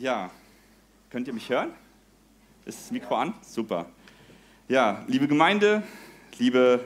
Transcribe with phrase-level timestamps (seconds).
[0.00, 0.30] Ja,
[1.10, 1.70] könnt ihr mich hören?
[2.66, 3.34] Ist das Mikro an?
[3.42, 3.86] Super.
[4.68, 5.82] Ja, liebe Gemeinde,
[6.38, 6.84] liebe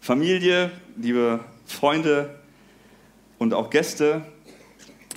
[0.00, 2.40] Familie, liebe Freunde
[3.36, 4.24] und auch Gäste,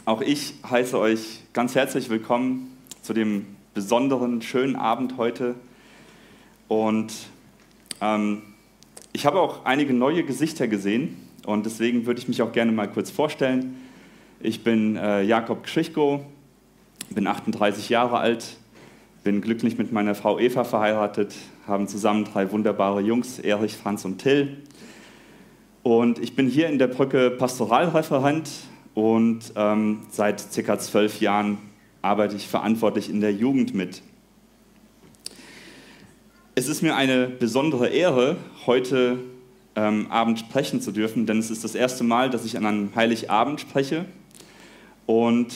[0.03, 5.55] auch ich heiße euch ganz herzlich willkommen zu dem besonderen, schönen Abend heute.
[6.67, 7.13] Und
[8.01, 8.41] ähm,
[9.13, 11.15] ich habe auch einige neue Gesichter gesehen
[11.45, 13.77] und deswegen würde ich mich auch gerne mal kurz vorstellen.
[14.41, 16.25] Ich bin äh, Jakob Geschichko,
[17.15, 18.57] bin 38 Jahre alt,
[19.23, 21.35] bin glücklich mit meiner Frau Eva verheiratet,
[21.67, 24.57] haben zusammen drei wunderbare Jungs, Erich, Franz und Till.
[25.83, 28.49] Und ich bin hier in der Brücke Pastoralreferent
[28.93, 31.57] und ähm, seit circa zwölf Jahren
[32.01, 34.01] arbeite ich verantwortlich in der Jugend mit.
[36.55, 39.19] Es ist mir eine besondere Ehre, heute
[39.75, 42.95] ähm, Abend sprechen zu dürfen, denn es ist das erste Mal, dass ich an einem
[42.95, 44.05] Heiligabend spreche.
[45.05, 45.53] Und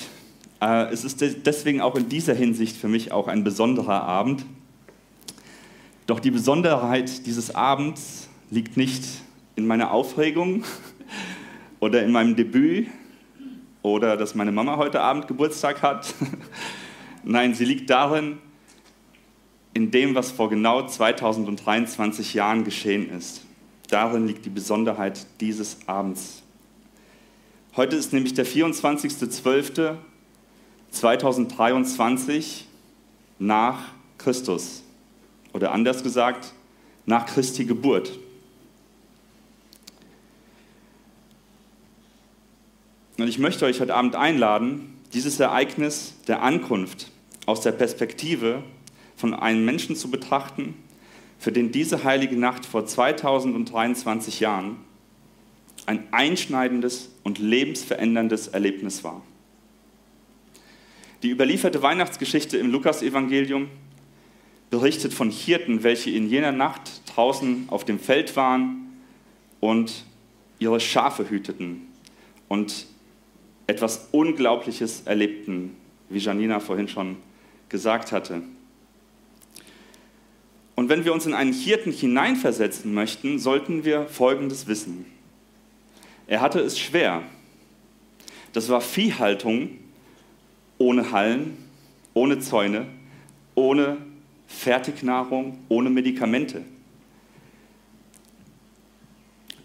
[0.63, 4.45] es ist deswegen auch in dieser Hinsicht für mich auch ein besonderer Abend.
[6.07, 9.03] Doch die Besonderheit dieses Abends liegt nicht
[9.55, 10.63] in meiner Aufregung
[11.79, 12.87] oder in meinem Debüt
[13.81, 16.13] oder dass meine Mama heute Abend Geburtstag hat.
[17.23, 18.37] Nein, sie liegt darin,
[19.73, 23.41] in dem, was vor genau 2023 Jahren geschehen ist.
[23.89, 26.43] Darin liegt die Besonderheit dieses Abends.
[27.75, 28.45] Heute ist nämlich der
[30.93, 32.63] 24.12.2023
[33.39, 33.79] nach
[34.17, 34.83] Christus.
[35.53, 36.53] Oder anders gesagt,
[37.05, 38.17] nach Christi Geburt.
[43.17, 47.11] Und ich möchte euch heute Abend einladen, dieses Ereignis der Ankunft
[47.45, 48.63] aus der Perspektive
[49.15, 50.75] von einem Menschen zu betrachten,
[51.37, 54.77] für den diese heilige Nacht vor 2023 Jahren
[55.85, 59.21] ein einschneidendes und lebensveränderndes Erlebnis war.
[61.23, 63.69] Die überlieferte Weihnachtsgeschichte im Lukasevangelium
[64.69, 68.91] berichtet von Hirten, welche in jener Nacht draußen auf dem Feld waren
[69.61, 70.03] und
[70.59, 71.87] ihre Schafe hüteten
[72.49, 72.87] und
[73.67, 75.77] etwas Unglaubliches erlebten,
[76.09, 77.15] wie Janina vorhin schon
[77.69, 78.41] gesagt hatte.
[80.75, 85.05] Und wenn wir uns in einen Hirten hineinversetzen möchten, sollten wir Folgendes wissen.
[86.27, 87.23] Er hatte es schwer.
[88.51, 89.77] Das war Viehhaltung
[90.77, 91.57] ohne Hallen,
[92.13, 92.87] ohne Zäune,
[93.55, 93.97] ohne
[94.47, 96.63] Fertignahrung, ohne Medikamente.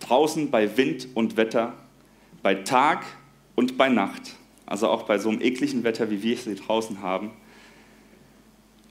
[0.01, 1.75] Draußen bei Wind und Wetter,
[2.43, 3.05] bei Tag
[3.55, 7.03] und bei Nacht, also auch bei so einem ekligen Wetter, wie wir es hier draußen
[7.03, 7.31] haben.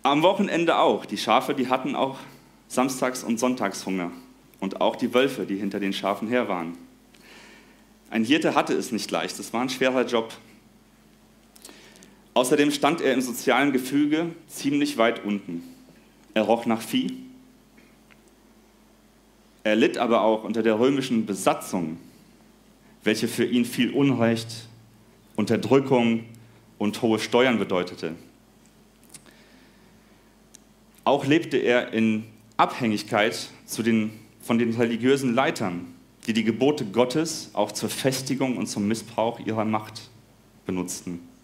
[0.03, 1.05] Am Wochenende auch.
[1.05, 2.19] Die Schafe, die hatten auch
[2.67, 4.11] Samstags- und Sonntagshunger.
[4.59, 6.77] Und auch die Wölfe, die hinter den Schafen her waren.
[8.09, 10.33] Ein Hirte hatte es nicht leicht, es war ein schwerer Job.
[12.37, 15.63] Außerdem stand er im sozialen Gefüge ziemlich weit unten.
[16.35, 17.11] Er roch nach Vieh.
[19.63, 21.97] Er litt aber auch unter der römischen Besatzung,
[23.03, 24.67] welche für ihn viel Unrecht,
[25.35, 26.25] Unterdrückung
[26.77, 28.13] und hohe Steuern bedeutete.
[31.05, 32.23] Auch lebte er in
[32.55, 33.49] Abhängigkeit
[33.79, 34.11] den,
[34.41, 35.87] von den religiösen Leitern,
[36.27, 40.11] die die Gebote Gottes auch zur Festigung und zum Missbrauch ihrer Macht
[40.67, 41.35] benutzten.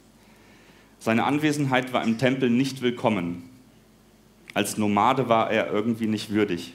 [1.04, 3.50] Seine Anwesenheit war im Tempel nicht willkommen.
[4.54, 6.74] Als Nomade war er irgendwie nicht würdig.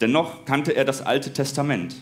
[0.00, 1.96] Dennoch kannte er das Alte Testament.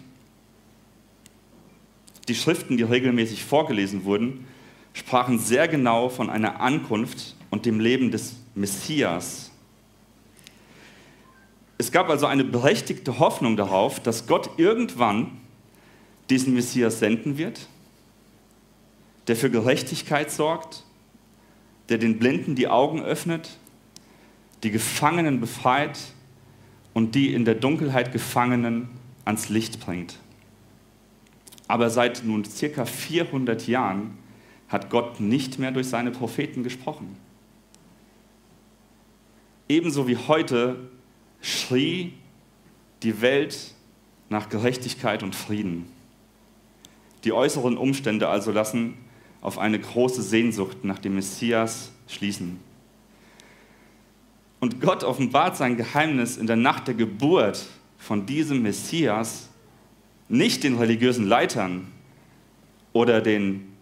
[2.29, 4.47] Die Schriften, die regelmäßig vorgelesen wurden,
[4.93, 9.53] sprachen sehr genau von einer Ankunft und dem Leben des Messias
[11.79, 15.33] es gab also eine berechtigte Hoffnung darauf, dass Gott irgendwann
[16.31, 17.69] diesen Messias senden wird,
[19.29, 20.85] der für Gerechtigkeit sorgt,
[21.89, 23.59] der den Blinden die Augen öffnet,
[24.63, 25.99] die Gefangenen befreit
[26.95, 28.89] und die in der Dunkelheit Gefangenen
[29.25, 30.19] ans Licht bringt.
[31.69, 34.19] Aber seit nun circa 400 Jahren
[34.69, 37.17] hat Gott nicht mehr durch seine Propheten gesprochen.
[39.69, 40.89] Ebenso wie heute
[41.41, 42.15] schrie
[43.03, 43.75] die Welt
[44.29, 45.87] nach Gerechtigkeit und Frieden.
[47.25, 48.95] Die äußeren Umstände also lassen
[49.41, 52.59] auf eine große Sehnsucht nach dem Messias schließen.
[54.61, 57.67] Und Gott offenbart sein Geheimnis in der Nacht der Geburt
[57.99, 59.49] von diesem Messias
[60.29, 61.93] nicht den religiösen Leitern
[62.93, 63.73] oder den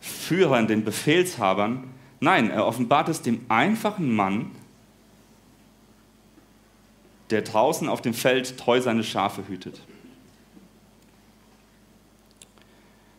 [0.00, 1.84] Führern, den Befehlshabern.
[2.20, 4.50] Nein, er offenbart es dem einfachen Mann,
[7.30, 9.80] der draußen auf dem Feld treu seine Schafe hütet.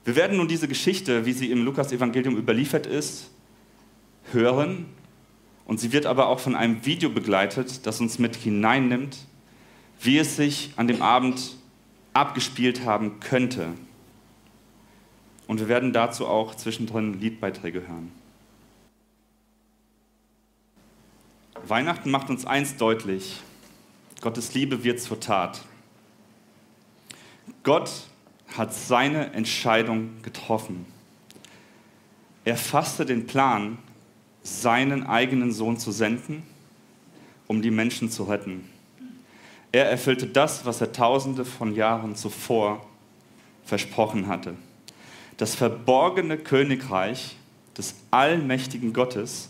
[0.08, 3.30] Wir werden nun diese Geschichte, wie sie im Lukas-Evangelium überliefert ist,
[4.32, 4.86] hören.
[5.66, 9.18] Und sie wird aber auch von einem Video begleitet, das uns mit hineinnimmt,
[10.00, 11.58] wie es sich an dem Abend
[12.14, 13.68] abgespielt haben könnte.
[15.46, 18.14] Und wir werden dazu auch zwischendrin Liedbeiträge hören.
[21.68, 23.42] Weihnachten macht uns eins deutlich.
[24.22, 25.66] Gottes Liebe wird zur Tat.
[27.64, 27.92] Gott
[28.56, 30.86] hat seine Entscheidung getroffen.
[32.46, 33.78] Er fasste den Plan,
[34.42, 36.44] seinen eigenen Sohn zu senden,
[37.48, 38.70] um die Menschen zu retten.
[39.72, 42.86] Er erfüllte das, was er tausende von Jahren zuvor
[43.66, 44.56] versprochen hatte.
[45.36, 47.36] Das verborgene Königreich
[47.78, 49.50] des allmächtigen Gottes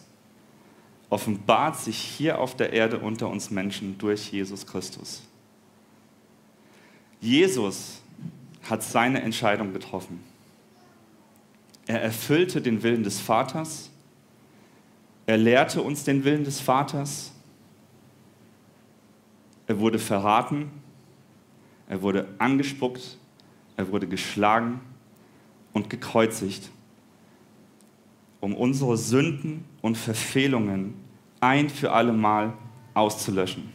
[1.10, 5.22] offenbart sich hier auf der Erde unter uns Menschen durch Jesus Christus.
[7.22, 8.02] Jesus
[8.70, 10.24] hat seine Entscheidung getroffen.
[11.86, 13.90] Er erfüllte den Willen des Vaters.
[15.26, 17.32] Er lehrte uns den Willen des Vaters.
[19.68, 20.70] Er wurde verraten.
[21.88, 23.18] Er wurde angespuckt.
[23.78, 24.82] Er wurde geschlagen
[25.72, 26.72] und gekreuzigt,
[28.42, 30.96] um unsere Sünden und Verfehlungen
[31.40, 32.54] ein für alle Mal
[32.96, 33.72] auszulöschen.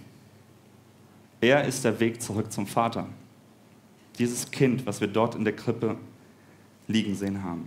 [1.40, 3.06] Er ist der Weg zurück zum Vater
[4.18, 5.96] dieses Kind, was wir dort in der Krippe
[6.86, 7.66] liegen sehen haben.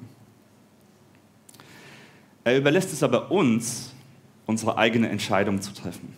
[2.44, 3.94] Er überlässt es aber uns,
[4.46, 6.14] unsere eigene Entscheidung zu treffen.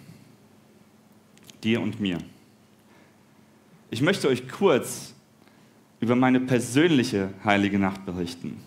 [1.63, 2.19] Dir und mir.
[3.89, 5.13] Ich möchte euch kurz
[5.99, 8.57] über meine persönliche heilige Nacht berichten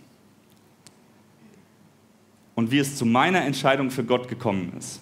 [2.54, 5.00] und wie es zu meiner Entscheidung für Gott gekommen ist.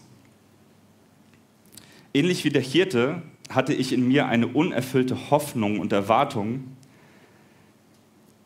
[2.13, 6.77] Ähnlich wie der Hirte hatte ich in mir eine unerfüllte Hoffnung und Erwartung,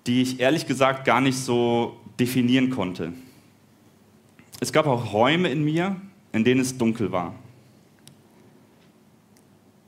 [0.06, 3.12] die ich ehrlich gesagt gar nicht so definieren konnte.
[4.60, 5.96] Es gab auch Räume in mir,
[6.32, 7.34] in denen es dunkel war.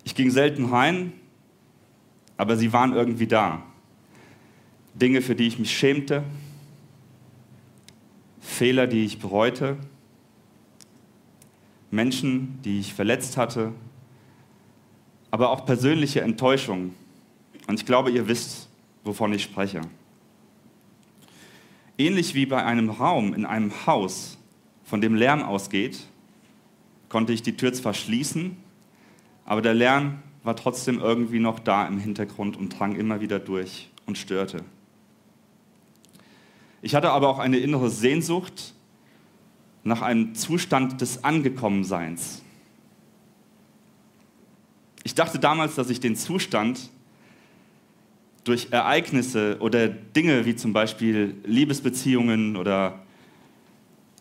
[0.05, 1.13] Ich ging selten rein,
[2.37, 3.63] aber sie waren irgendwie da.
[4.95, 6.23] Dinge, für die ich mich schämte,
[8.41, 9.77] Fehler, die ich bereute,
[11.91, 13.73] Menschen, die ich verletzt hatte,
[15.35, 16.95] aber auch persönliche Enttäuschung.
[17.67, 18.69] Und ich glaube, ihr wisst,
[19.03, 19.81] wovon ich spreche.
[21.99, 24.39] Ähnlich wie bei einem Raum in einem Haus,
[24.85, 26.07] von dem Lärm ausgeht,
[27.09, 28.57] konnte ich die Tür zwar schließen,
[29.45, 33.91] aber der Lärm war trotzdem irgendwie noch da im Hintergrund und drang immer wieder durch
[34.07, 34.63] und störte.
[36.81, 38.73] Ich hatte aber auch eine innere Sehnsucht
[39.83, 42.44] nach einem Zustand des Angekommenseins.
[45.05, 46.91] Ich dachte damals, dass ich den Zustand
[48.45, 53.01] durch Ereignisse oder Dinge wie zum Beispiel Liebesbeziehungen oder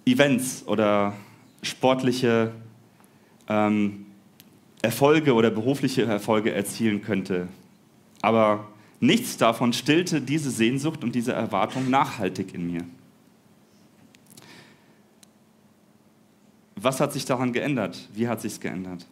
[0.06, 1.14] Events oder
[1.62, 2.52] sportliche
[3.48, 4.06] ähm,
[4.82, 7.48] Erfolge oder berufliche Erfolge erzielen könnte.
[8.22, 8.68] Aber
[9.00, 12.86] nichts davon stillte diese Sehnsucht und diese Erwartung nachhaltig in mir.
[16.76, 18.10] Was hat sich daran geändert?
[18.14, 19.06] Wie hat sich es geändert?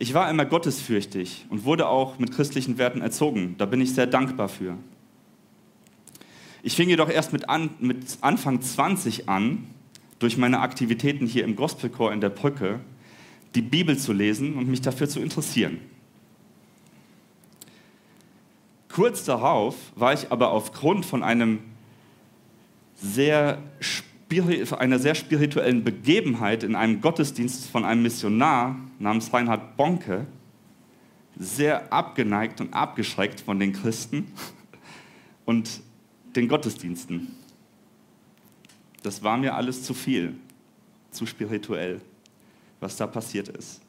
[0.00, 3.56] Ich war immer gottesfürchtig und wurde auch mit christlichen Werten erzogen.
[3.58, 4.76] Da bin ich sehr dankbar für.
[6.62, 9.66] Ich fing jedoch erst mit, an, mit Anfang 20 an,
[10.20, 12.80] durch meine Aktivitäten hier im Gospelchor in der Brücke,
[13.56, 15.80] die Bibel zu lesen und mich dafür zu interessieren.
[18.88, 21.60] Kurz darauf war ich aber aufgrund von einem
[22.94, 23.58] sehr
[24.30, 30.26] einer sehr spirituellen Begebenheit in einem Gottesdienst von einem Missionar namens Reinhard Bonke
[31.38, 34.32] sehr abgeneigt und abgeschreckt von den Christen
[35.44, 35.80] und
[36.36, 37.34] den Gottesdiensten.
[39.02, 40.34] Das war mir alles zu viel,
[41.10, 42.00] zu spirituell,
[42.80, 43.80] was da passiert ist.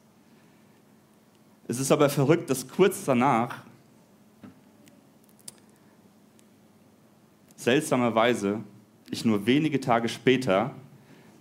[1.68, 3.62] Es ist aber verrückt, dass kurz danach
[7.56, 8.60] seltsamerweise
[9.10, 10.74] ich nur wenige Tage später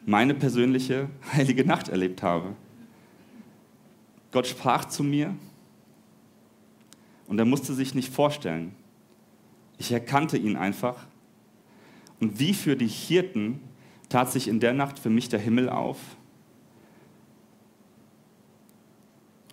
[0.05, 2.55] meine persönliche heilige Nacht erlebt habe.
[4.31, 5.35] Gott sprach zu mir
[7.27, 8.75] und er musste sich nicht vorstellen.
[9.77, 11.05] Ich erkannte ihn einfach.
[12.19, 13.61] Und wie für die Hirten
[14.09, 15.97] tat sich in der Nacht für mich der Himmel auf.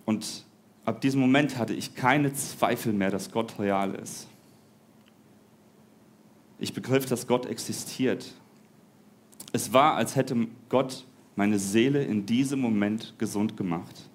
[0.05, 0.45] Und
[0.85, 4.27] ab diesem Moment hatte ich keine Zweifel mehr, dass Gott real ist.
[6.59, 8.33] Ich begriff, dass Gott existiert.
[9.53, 14.09] Es war, als hätte Gott meine Seele in diesem Moment gesund gemacht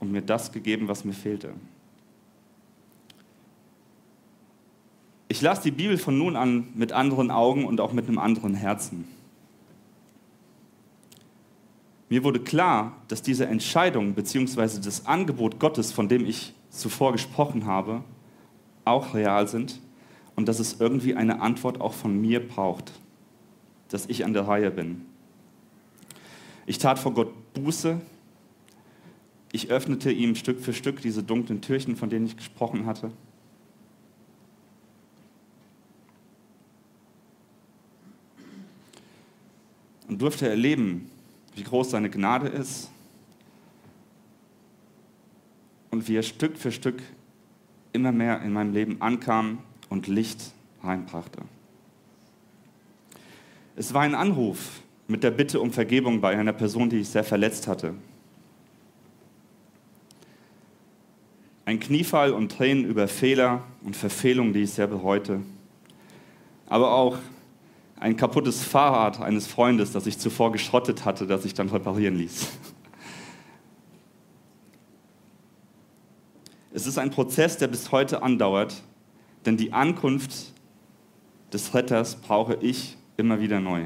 [0.00, 1.52] und mir das gegeben, was mir fehlte.
[5.28, 8.54] Ich las die Bibel von nun an mit anderen Augen und auch mit einem anderen
[8.54, 9.06] Herzen.
[12.08, 14.80] Mir wurde klar, dass diese Entscheidung bzw.
[14.82, 18.02] das Angebot Gottes, von dem ich zuvor gesprochen habe,
[18.84, 19.80] auch real sind
[20.36, 22.92] und dass es irgendwie eine Antwort auch von mir braucht,
[23.88, 25.06] dass ich an der Reihe bin.
[26.66, 28.00] Ich tat vor Gott Buße.
[29.52, 33.12] Ich öffnete ihm Stück für Stück diese dunklen Türchen, von denen ich gesprochen hatte.
[40.08, 41.10] Und durfte erleben,
[41.54, 42.90] wie groß seine Gnade ist
[45.90, 47.00] und wie er Stück für Stück
[47.92, 49.58] immer mehr in meinem Leben ankam
[49.94, 51.40] und Licht reinbrachte.
[53.76, 57.22] Es war ein Anruf mit der Bitte um Vergebung bei einer Person, die ich sehr
[57.22, 57.94] verletzt hatte.
[61.64, 65.42] Ein Kniefall und Tränen über Fehler und Verfehlungen, die ich sehr bereute.
[66.66, 67.18] Aber auch
[68.00, 72.48] ein kaputtes Fahrrad eines Freundes, das ich zuvor geschrottet hatte, das ich dann reparieren ließ.
[76.72, 78.82] Es ist ein Prozess, der bis heute andauert,
[79.46, 80.52] denn die Ankunft
[81.52, 83.84] des Retters brauche ich immer wieder neu.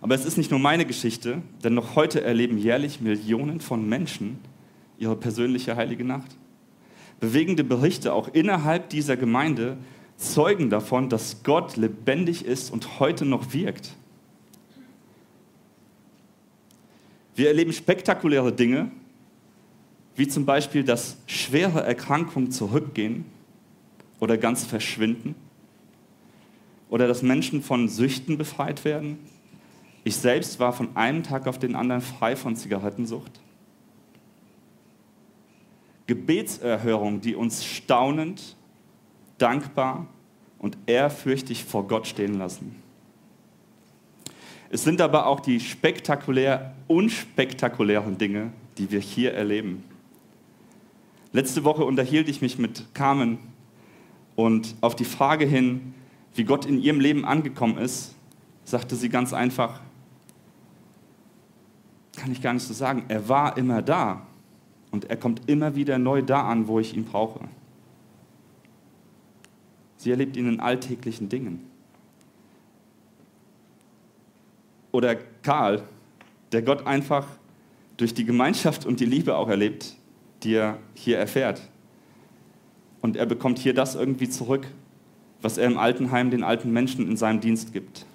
[0.00, 4.38] Aber es ist nicht nur meine Geschichte, denn noch heute erleben jährlich Millionen von Menschen
[4.98, 6.36] ihre persönliche heilige Nacht.
[7.20, 9.78] Bewegende Berichte auch innerhalb dieser Gemeinde
[10.16, 13.94] zeugen davon, dass Gott lebendig ist und heute noch wirkt.
[17.34, 18.90] Wir erleben spektakuläre Dinge,
[20.16, 23.24] wie zum Beispiel, dass schwere Erkrankungen zurückgehen
[24.20, 25.34] oder ganz verschwinden
[26.88, 29.18] oder dass Menschen von Süchten befreit werden.
[30.04, 33.40] Ich selbst war von einem Tag auf den anderen frei von Zigarettensucht.
[36.06, 38.56] Gebetserhörungen, die uns staunend
[39.38, 40.06] dankbar
[40.58, 42.76] und ehrfürchtig vor Gott stehen lassen.
[44.70, 49.84] Es sind aber auch die spektakulär unspektakulären Dinge, die wir hier erleben.
[51.34, 53.38] Letzte Woche unterhielt ich mich mit Carmen
[54.36, 55.92] und auf die Frage hin,
[56.32, 58.14] wie Gott in ihrem Leben angekommen ist,
[58.62, 59.80] sagte sie ganz einfach,
[62.16, 64.24] kann ich gar nicht so sagen, er war immer da
[64.92, 67.40] und er kommt immer wieder neu da an, wo ich ihn brauche.
[69.96, 71.66] Sie erlebt ihn in alltäglichen Dingen.
[74.92, 75.82] Oder Karl,
[76.52, 77.26] der Gott einfach
[77.96, 79.96] durch die Gemeinschaft und die Liebe auch erlebt,
[80.44, 81.60] die er hier erfährt.
[83.00, 84.66] Und er bekommt hier das irgendwie zurück,
[85.42, 88.06] was er im Altenheim den alten Menschen in seinem Dienst gibt.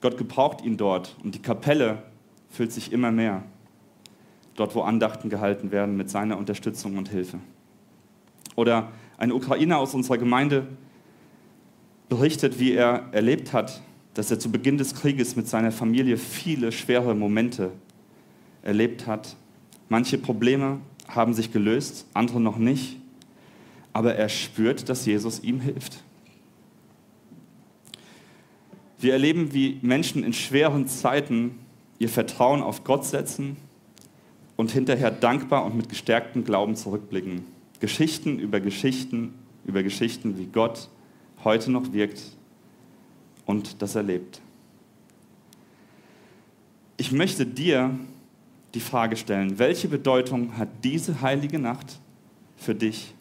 [0.00, 2.02] Gott gebraucht ihn dort und die Kapelle
[2.50, 3.42] füllt sich immer mehr
[4.58, 7.38] dort wo Andachten gehalten werden mit seiner Unterstützung und Hilfe.
[8.56, 10.66] Oder ein Ukrainer aus unserer Gemeinde
[12.08, 13.80] berichtet, wie er erlebt hat,
[14.18, 17.70] dass er zu Beginn des Krieges mit seiner Familie viele schwere Momente
[18.62, 19.36] erlebt hat.
[19.88, 22.96] Manche Probleme haben sich gelöst, andere noch nicht,
[23.92, 26.02] aber er spürt, dass Jesus ihm hilft.
[28.98, 31.52] Wir erleben, wie Menschen in schweren Zeiten
[32.00, 33.56] ihr Vertrauen auf Gott setzen
[34.56, 37.44] und hinterher dankbar und mit gestärktem Glauben zurückblicken.
[37.78, 39.34] Geschichten über Geschichten
[39.64, 40.88] über Geschichten, wie Gott
[41.44, 42.36] heute noch wirkt
[43.48, 44.42] und das erlebt.
[46.98, 47.98] Ich möchte dir
[48.74, 51.98] die Frage stellen, welche Bedeutung hat diese heilige Nacht
[52.58, 53.14] für dich?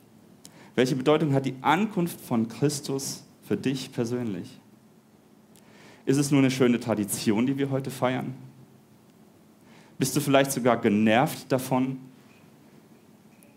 [0.75, 4.60] Welche Bedeutung hat die Ankunft von Christus für dich persönlich?
[6.05, 8.34] Ist es nur eine schöne Tradition, die wir heute feiern?
[9.98, 12.00] Bist du vielleicht sogar genervt davon,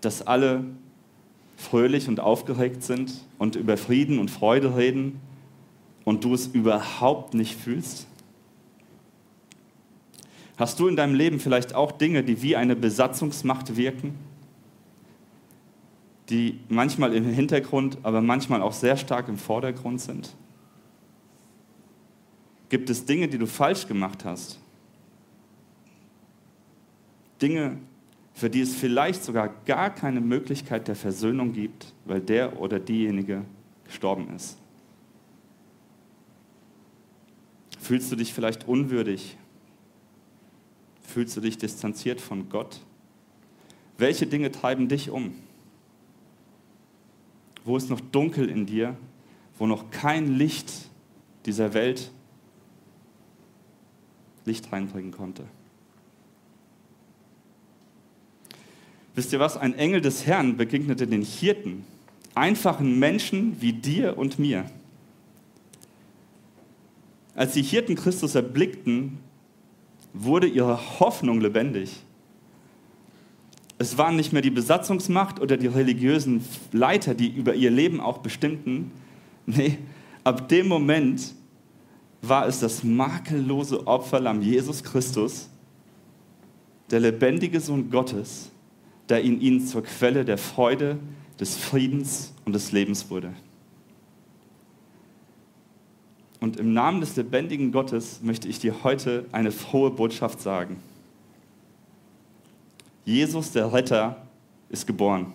[0.01, 0.65] dass alle
[1.57, 5.21] fröhlich und aufgeregt sind und über Frieden und Freude reden
[6.11, 8.09] und du es überhaupt nicht fühlst?
[10.57, 14.17] Hast du in deinem Leben vielleicht auch Dinge, die wie eine Besatzungsmacht wirken?
[16.29, 20.35] Die manchmal im Hintergrund, aber manchmal auch sehr stark im Vordergrund sind?
[22.71, 24.59] Gibt es Dinge, die du falsch gemacht hast?
[27.41, 27.77] Dinge,
[28.35, 33.43] für die es vielleicht sogar gar keine Möglichkeit der Versöhnung gibt, weil der oder diejenige
[33.85, 34.61] gestorben ist.
[37.91, 39.37] Fühlst du dich vielleicht unwürdig?
[41.03, 42.79] Fühlst du dich distanziert von Gott?
[43.99, 45.35] Welche Dinge treiben dich um?
[47.65, 48.97] Wo ist noch dunkel in dir,
[49.59, 50.73] wo noch kein Licht
[51.47, 52.13] dieser Welt
[54.45, 55.43] Licht reinbringen konnte?
[59.17, 59.57] Wisst ihr was?
[59.57, 61.85] Ein Engel des Herrn begegnete den Hirten,
[62.37, 64.71] einfachen Menschen wie dir und mir.
[67.35, 69.19] Als die Hirten Christus erblickten,
[70.13, 71.97] wurde ihre Hoffnung lebendig.
[73.79, 78.19] Es waren nicht mehr die Besatzungsmacht oder die religiösen Leiter, die über ihr Leben auch
[78.19, 78.93] bestimmten.
[79.47, 79.79] Nee,
[80.23, 81.35] ab dem Moment
[82.21, 85.49] war es das makellose Opferlamm Jesus Christus,
[86.91, 88.51] der lebendige Sohn Gottes,
[89.09, 90.99] der in ihnen zur Quelle der Freude,
[91.39, 93.33] des Friedens und des Lebens wurde.
[96.41, 100.79] Und im Namen des lebendigen Gottes möchte ich dir heute eine frohe Botschaft sagen.
[103.05, 104.27] Jesus der Retter
[104.71, 105.33] ist geboren.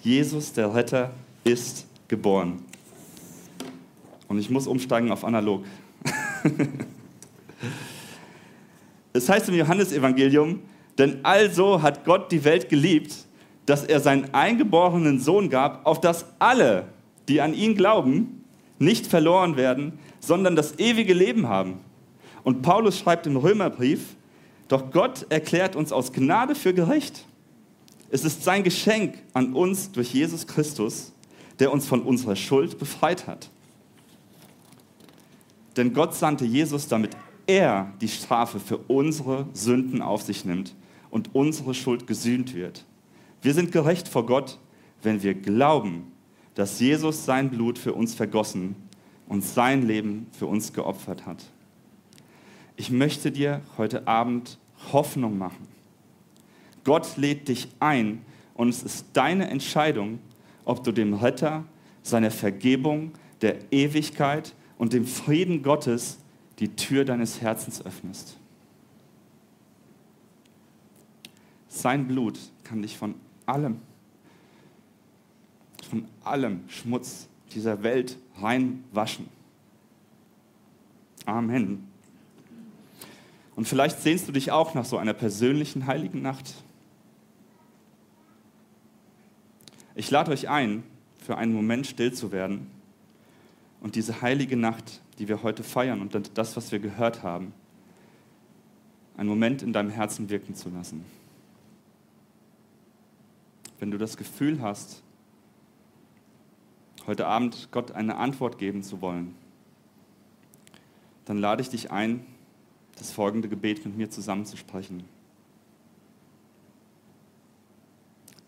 [0.00, 1.10] Jesus der Retter
[1.42, 2.62] ist geboren.
[4.28, 5.64] Und ich muss umsteigen auf analog.
[9.12, 10.60] es heißt im Johannesevangelium,
[10.98, 13.14] denn also hat Gott die Welt geliebt,
[13.66, 16.88] dass er seinen eingeborenen Sohn gab, auf dass alle,
[17.28, 18.41] die an ihn glauben,
[18.82, 21.80] nicht verloren werden, sondern das ewige Leben haben.
[22.44, 24.16] Und Paulus schreibt im Römerbrief,
[24.68, 27.24] doch Gott erklärt uns aus Gnade für gerecht.
[28.10, 31.12] Es ist sein Geschenk an uns durch Jesus Christus,
[31.58, 33.50] der uns von unserer Schuld befreit hat.
[35.76, 40.74] Denn Gott sandte Jesus, damit er die Strafe für unsere Sünden auf sich nimmt
[41.10, 42.84] und unsere Schuld gesühnt wird.
[43.40, 44.58] Wir sind gerecht vor Gott,
[45.02, 46.11] wenn wir glauben,
[46.54, 48.76] dass Jesus sein Blut für uns vergossen
[49.26, 51.44] und sein Leben für uns geopfert hat.
[52.76, 54.58] Ich möchte dir heute Abend
[54.92, 55.68] Hoffnung machen.
[56.84, 58.22] Gott lädt dich ein
[58.54, 60.18] und es ist deine Entscheidung,
[60.64, 61.64] ob du dem Retter,
[62.02, 66.18] seiner Vergebung, der Ewigkeit und dem Frieden Gottes
[66.58, 68.36] die Tür deines Herzens öffnest.
[71.68, 73.14] Sein Blut kann dich von
[73.46, 73.78] allem
[75.92, 79.28] von allem Schmutz dieser Welt reinwaschen.
[81.26, 81.86] Amen.
[83.56, 86.54] Und vielleicht sehnst du dich auch nach so einer persönlichen heiligen Nacht.
[89.94, 90.82] Ich lade euch ein,
[91.18, 92.68] für einen Moment still zu werden
[93.82, 97.52] und diese heilige Nacht, die wir heute feiern und das, was wir gehört haben,
[99.18, 101.04] einen Moment in deinem Herzen wirken zu lassen.
[103.78, 105.02] Wenn du das Gefühl hast,
[107.06, 109.34] heute Abend Gott eine Antwort geben zu wollen,
[111.24, 112.26] dann lade ich dich ein,
[112.98, 115.04] das folgende Gebet mit mir zusammenzusprechen.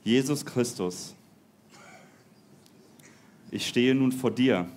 [0.03, 1.14] Jesus Christus,
[3.51, 4.69] ich stehe nun vor dir.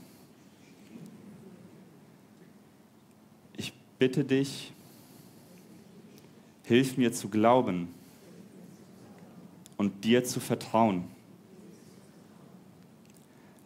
[3.58, 4.72] Ich bitte dich,
[6.64, 7.90] hilf mir zu glauben
[9.78, 11.17] und dir zu vertrauen.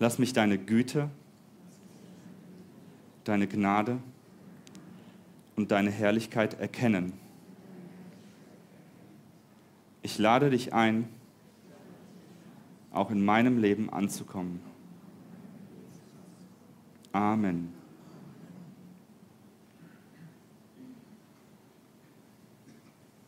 [0.02, 1.12] Lass mich deine Güte,
[3.24, 4.00] deine Gnade
[5.56, 7.14] und deine Herrlichkeit erkennen.
[10.02, 11.08] Ich lade dich ein,
[12.92, 14.60] auch in meinem Leben anzukommen.
[17.12, 17.81] Amen.